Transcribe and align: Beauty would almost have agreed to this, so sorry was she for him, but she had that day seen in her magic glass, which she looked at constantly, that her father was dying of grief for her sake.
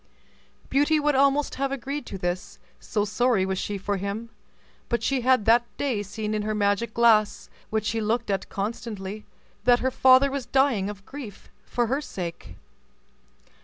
Beauty 0.67 0.99
would 0.99 1.13
almost 1.13 1.53
have 1.61 1.71
agreed 1.71 2.07
to 2.07 2.17
this, 2.17 2.57
so 2.79 3.05
sorry 3.05 3.45
was 3.45 3.59
she 3.59 3.77
for 3.77 3.97
him, 3.97 4.31
but 4.89 5.03
she 5.03 5.21
had 5.21 5.45
that 5.45 5.63
day 5.77 6.01
seen 6.01 6.33
in 6.33 6.41
her 6.41 6.55
magic 6.55 6.95
glass, 6.95 7.51
which 7.69 7.85
she 7.85 8.01
looked 8.01 8.31
at 8.31 8.49
constantly, 8.49 9.25
that 9.65 9.77
her 9.77 9.91
father 9.91 10.31
was 10.31 10.47
dying 10.47 10.89
of 10.89 11.05
grief 11.05 11.49
for 11.67 11.85
her 11.85 12.01
sake. 12.01 12.55